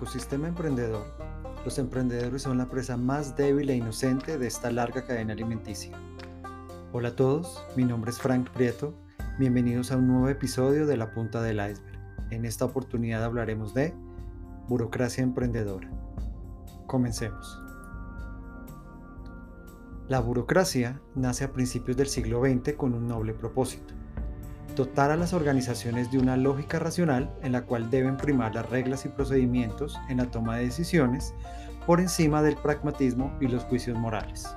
[0.00, 1.04] ecosistema emprendedor,
[1.62, 5.94] los emprendedores son la presa más débil e inocente de esta larga cadena alimenticia.
[6.94, 8.94] Hola a todos, mi nombre es Frank Prieto,
[9.38, 12.00] bienvenidos a un nuevo episodio de La Punta del Iceberg.
[12.30, 13.92] En esta oportunidad hablaremos de
[14.68, 15.90] burocracia emprendedora.
[16.86, 17.62] Comencemos.
[20.08, 23.99] La burocracia nace a principios del siglo XX con un noble propósito
[24.80, 29.04] dotar a las organizaciones de una lógica racional en la cual deben primar las reglas
[29.04, 31.34] y procedimientos en la toma de decisiones
[31.84, 34.48] por encima del pragmatismo y los juicios morales.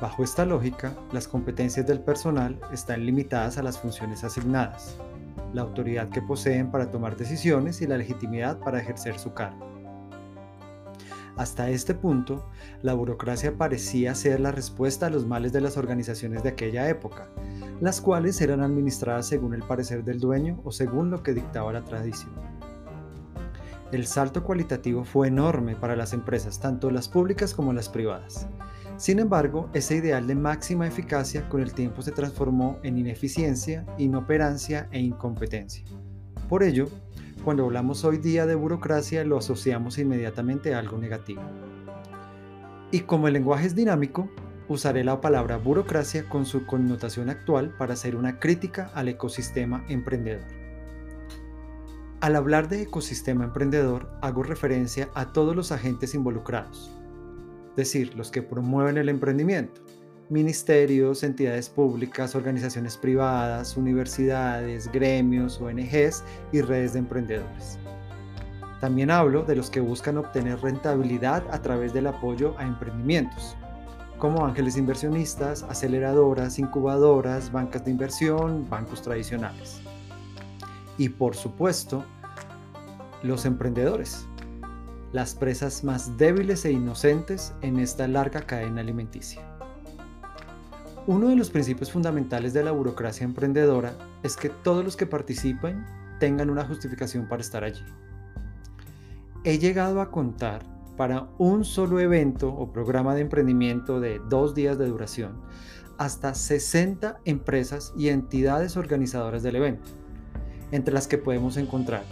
[0.00, 4.96] Bajo esta lógica, las competencias del personal están limitadas a las funciones asignadas,
[5.52, 9.64] la autoridad que poseen para tomar decisiones y la legitimidad para ejercer su cargo.
[11.36, 12.50] Hasta este punto,
[12.82, 17.28] la burocracia parecía ser la respuesta a los males de las organizaciones de aquella época,
[17.80, 21.84] las cuales eran administradas según el parecer del dueño o según lo que dictaba la
[21.84, 22.32] tradición.
[23.92, 28.46] El salto cualitativo fue enorme para las empresas, tanto las públicas como las privadas.
[28.98, 34.88] Sin embargo, ese ideal de máxima eficacia con el tiempo se transformó en ineficiencia, inoperancia
[34.90, 35.84] e incompetencia.
[36.48, 36.88] Por ello,
[37.44, 41.42] cuando hablamos hoy día de burocracia lo asociamos inmediatamente a algo negativo.
[42.90, 44.28] Y como el lenguaje es dinámico,
[44.68, 50.46] usaré la palabra burocracia con su connotación actual para hacer una crítica al ecosistema emprendedor.
[52.20, 56.90] Al hablar de ecosistema emprendedor, hago referencia a todos los agentes involucrados,
[57.70, 59.80] es decir, los que promueven el emprendimiento,
[60.28, 67.78] ministerios, entidades públicas, organizaciones privadas, universidades, gremios, ONGs y redes de emprendedores.
[68.80, 73.56] También hablo de los que buscan obtener rentabilidad a través del apoyo a emprendimientos,
[74.18, 79.80] como ángeles inversionistas, aceleradoras, incubadoras, bancas de inversión, bancos tradicionales.
[80.96, 82.04] Y por supuesto,
[83.22, 84.26] los emprendedores,
[85.12, 89.40] las presas más débiles e inocentes en esta larga cadena alimenticia.
[91.06, 95.86] Uno de los principios fundamentales de la burocracia emprendedora es que todos los que participen
[96.20, 97.84] tengan una justificación para estar allí.
[99.44, 100.62] He llegado a contar
[100.98, 105.40] para un solo evento o programa de emprendimiento de dos días de duración
[105.96, 109.88] hasta 60 empresas y entidades organizadoras del evento,
[110.72, 112.02] entre las que podemos encontrar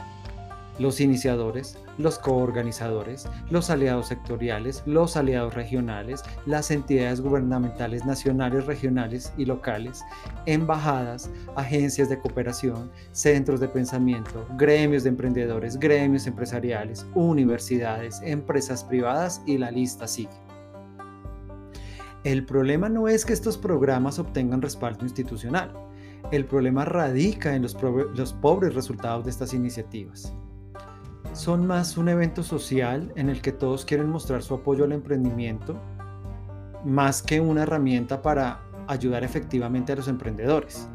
[0.79, 9.33] los iniciadores, los coorganizadores, los aliados sectoriales, los aliados regionales, las entidades gubernamentales nacionales, regionales
[9.37, 10.03] y locales,
[10.47, 19.43] embajadas, agencias de cooperación, centros de pensamiento, gremios de emprendedores, gremios empresariales, universidades, empresas privadas
[19.47, 20.31] y la lista sigue.
[22.25, 25.73] El problema no es que estos programas obtengan respaldo institucional.
[26.33, 27.75] El problema radica en los,
[28.35, 30.35] pobres resultados de estas iniciativas
[31.37, 35.79] son más un evento social en el que todos quieren mostrar su apoyo al emprendimiento,
[36.85, 40.89] más que una herramienta para ayudar efectivamente a los emprendedores.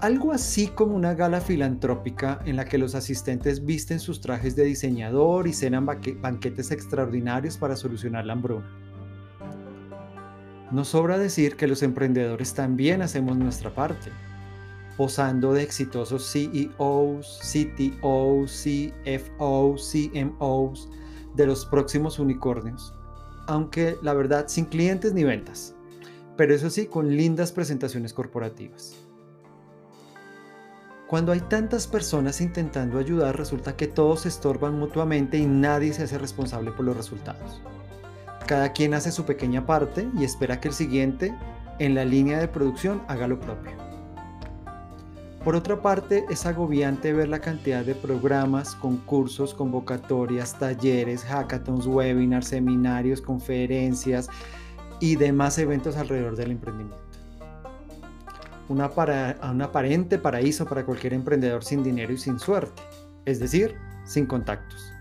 [0.00, 4.64] Algo así como una gala filantrópica en la que los asistentes visten sus trajes de
[4.64, 8.68] diseñador y cenan banquetes extraordinarios para solucionar la hambruna.
[10.70, 14.10] No sobra decir que los emprendedores también hacemos nuestra parte
[15.02, 20.88] posando de exitosos CEOs, CTOs, CFOs, CMOs
[21.34, 22.94] de los próximos unicornios,
[23.48, 25.74] aunque la verdad sin clientes ni ventas,
[26.36, 28.94] pero eso sí con lindas presentaciones corporativas.
[31.08, 36.04] Cuando hay tantas personas intentando ayudar, resulta que todos se estorban mutuamente y nadie se
[36.04, 37.60] hace responsable por los resultados.
[38.46, 41.36] Cada quien hace su pequeña parte y espera que el siguiente
[41.80, 43.81] en la línea de producción haga lo propio.
[45.44, 52.46] Por otra parte, es agobiante ver la cantidad de programas, concursos, convocatorias, talleres, hackathons, webinars,
[52.46, 54.28] seminarios, conferencias
[55.00, 57.02] y demás eventos alrededor del emprendimiento.
[58.68, 62.80] Un aparente paraíso para cualquier emprendedor sin dinero y sin suerte,
[63.24, 63.74] es decir,
[64.04, 64.92] sin contactos,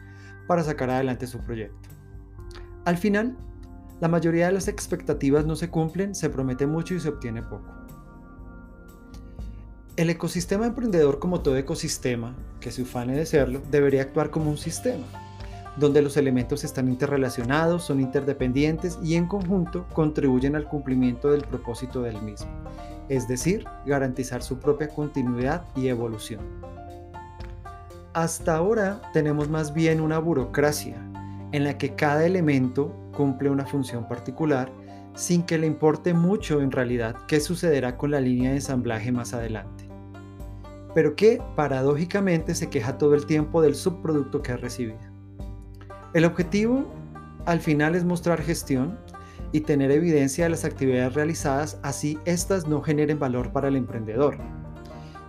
[0.47, 1.87] para sacar adelante su proyecto.
[2.85, 3.37] Al final,
[3.99, 7.80] la mayoría de las expectativas no se cumplen, se promete mucho y se obtiene poco.
[10.01, 14.57] El ecosistema emprendedor, como todo ecosistema que se ufane de serlo, debería actuar como un
[14.57, 15.05] sistema,
[15.77, 22.01] donde los elementos están interrelacionados, son interdependientes y en conjunto contribuyen al cumplimiento del propósito
[22.01, 22.49] del mismo,
[23.09, 26.41] es decir, garantizar su propia continuidad y evolución.
[28.13, 30.95] Hasta ahora tenemos más bien una burocracia
[31.51, 34.71] en la que cada elemento cumple una función particular
[35.13, 39.35] sin que le importe mucho en realidad qué sucederá con la línea de ensamblaje más
[39.35, 39.90] adelante,
[40.93, 44.99] pero que paradójicamente se queja todo el tiempo del subproducto que ha recibido.
[46.13, 46.85] El objetivo
[47.45, 48.99] al final es mostrar gestión
[49.51, 54.37] y tener evidencia de las actividades realizadas, así éstas no generen valor para el emprendedor.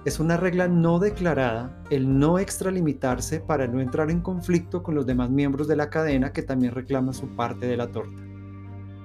[0.05, 5.07] Es una regla no declarada el no extralimitarse para no entrar en conflicto con los
[5.07, 8.21] demás miembros de la cadena que también reclaman su parte de la torta.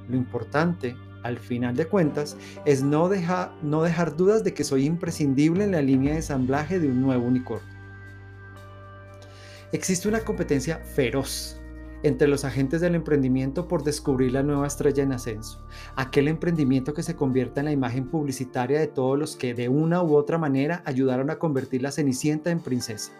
[0.07, 0.95] Lo importante,
[1.27, 3.09] al final de cuentas, es no,
[3.62, 7.25] no dejar dudas de que soy imprescindible en la línea de ensamblaje de un nuevo
[7.25, 7.77] unicornio.
[9.71, 11.59] Existe una competencia feroz
[12.03, 15.65] entre los agentes del emprendimiento por descubrir la nueva estrella en ascenso,
[15.95, 20.01] aquel emprendimiento que se convierta en la imagen publicitaria de todos los que de una
[20.03, 23.12] u otra manera ayudaron a convertir la Cenicienta en princesa.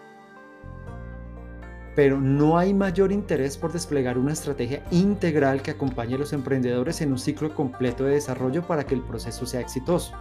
[1.98, 7.00] Pero no hay mayor interés por desplegar una estrategia integral que acompañe a los emprendedores
[7.00, 10.12] en un ciclo completo de desarrollo para que el proceso sea exitoso.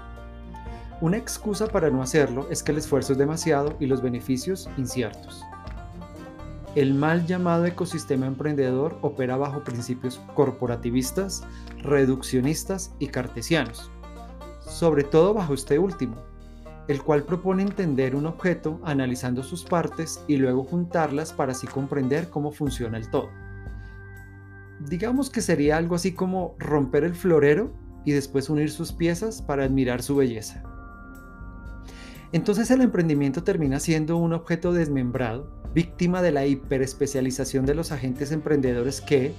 [1.02, 5.44] Una excusa para no hacerlo es que el esfuerzo es demasiado y los beneficios inciertos.
[6.74, 11.44] El mal llamado ecosistema emprendedor opera bajo principios corporativistas,
[11.84, 13.92] reduccionistas y cartesianos,
[14.66, 16.16] sobre todo bajo este último,
[16.88, 22.30] el cual propone entender un objeto analizando sus partes y luego juntarlas para así comprender
[22.30, 23.30] cómo funciona el todo.
[24.80, 27.74] Digamos que sería algo así como romper el florero
[28.06, 30.64] y después unir sus piezas para admirar su belleza.
[32.32, 38.32] Entonces el emprendimiento termina siendo un objeto desmembrado víctima de la hiperespecialización de los agentes
[38.32, 39.34] emprendedores que,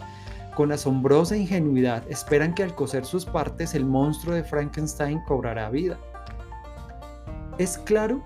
[0.55, 5.99] con asombrosa ingenuidad, esperan que al coser sus partes el monstruo de Frankenstein cobrará vida.
[7.59, 8.23] Es claro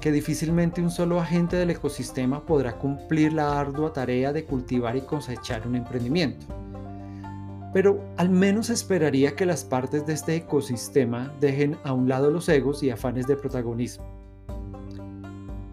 [0.00, 5.02] que difícilmente un solo agente del ecosistema podrá cumplir la ardua tarea de cultivar y
[5.02, 6.46] cosechar un emprendimiento.
[7.74, 12.48] Pero al menos esperaría que las partes de este ecosistema dejen a un lado los
[12.48, 14.06] egos y afanes de protagonismo.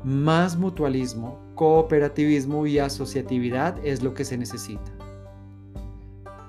[0.03, 4.91] Más mutualismo, cooperativismo y asociatividad es lo que se necesita.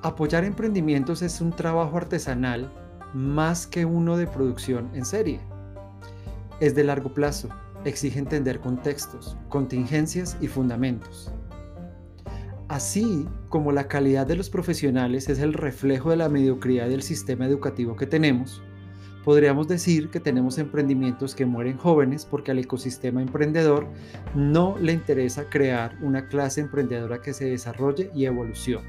[0.02, 2.68] Apoyar emprendimientos es un trabajo artesanal
[3.14, 5.40] más que uno de producción en serie.
[6.60, 7.48] Es de largo plazo,
[7.84, 11.32] exige entender contextos, contingencias y fundamentos.
[12.68, 17.46] Así como la calidad de los profesionales es el reflejo de la mediocridad del sistema
[17.46, 18.60] educativo que tenemos,
[19.24, 23.86] podríamos decir que tenemos emprendimientos que mueren jóvenes porque al ecosistema emprendedor
[24.34, 28.88] no le interesa crear una clase emprendedora que se desarrolle y evolucione.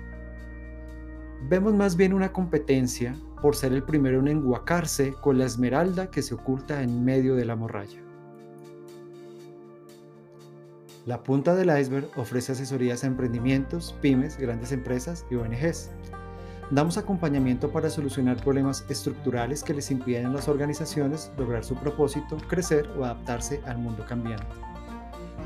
[1.48, 6.22] Vemos más bien una competencia por ser el primero en enguacarse con la esmeralda que
[6.22, 8.02] se oculta en medio de la morralla.
[11.06, 15.90] La punta del iceberg ofrece asesorías a emprendimientos, pymes, grandes empresas y ONGs
[16.72, 22.38] Damos acompañamiento para solucionar problemas estructurales que les impiden a las organizaciones lograr su propósito,
[22.48, 24.46] crecer o adaptarse al mundo cambiante.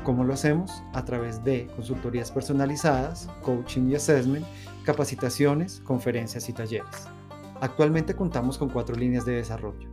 [0.02, 0.82] ¿Cómo lo hacemos?
[0.92, 4.44] A través de consultorías personalizadas, coaching y assessment,
[4.84, 7.13] capacitaciones, conferencias y talleres.
[7.60, 9.88] Actualmente contamos con cuatro líneas de desarrollo.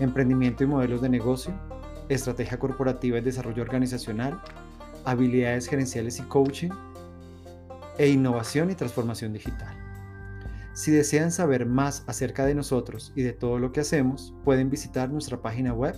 [0.00, 1.54] Emprendimiento y modelos de negocio,
[2.08, 4.42] estrategia corporativa y desarrollo organizacional,
[5.04, 6.70] habilidades gerenciales y coaching,
[7.98, 9.74] e innovación y transformación digital.
[10.74, 15.08] Si desean saber más acerca de nosotros y de todo lo que hacemos, pueden visitar
[15.08, 15.96] nuestra página web